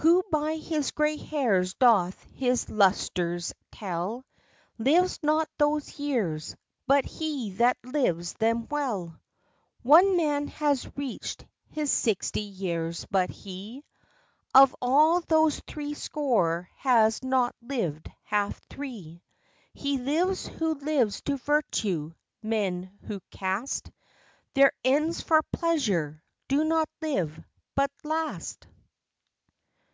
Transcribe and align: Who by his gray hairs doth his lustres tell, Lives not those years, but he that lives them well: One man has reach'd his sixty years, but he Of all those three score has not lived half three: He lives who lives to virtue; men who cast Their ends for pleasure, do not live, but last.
Who 0.00 0.22
by 0.30 0.56
his 0.58 0.90
gray 0.90 1.16
hairs 1.16 1.72
doth 1.74 2.22
his 2.34 2.68
lustres 2.68 3.54
tell, 3.72 4.24
Lives 4.78 5.18
not 5.22 5.48
those 5.56 5.98
years, 5.98 6.54
but 6.86 7.04
he 7.06 7.52
that 7.52 7.78
lives 7.82 8.34
them 8.34 8.68
well: 8.70 9.18
One 9.82 10.16
man 10.16 10.48
has 10.48 10.86
reach'd 10.96 11.46
his 11.70 11.90
sixty 11.90 12.42
years, 12.42 13.06
but 13.10 13.30
he 13.30 13.82
Of 14.54 14.76
all 14.82 15.22
those 15.22 15.60
three 15.66 15.94
score 15.94 16.68
has 16.76 17.22
not 17.24 17.56
lived 17.62 18.08
half 18.22 18.60
three: 18.68 19.22
He 19.72 19.96
lives 19.96 20.46
who 20.46 20.74
lives 20.74 21.22
to 21.22 21.38
virtue; 21.38 22.12
men 22.42 22.92
who 23.04 23.20
cast 23.30 23.90
Their 24.54 24.72
ends 24.84 25.22
for 25.22 25.40
pleasure, 25.54 26.22
do 26.48 26.64
not 26.64 26.88
live, 27.00 27.42
but 27.74 27.90
last. 28.04 28.66